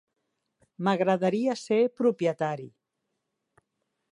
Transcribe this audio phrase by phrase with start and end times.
[0.87, 2.67] M'agradaria ser propietari.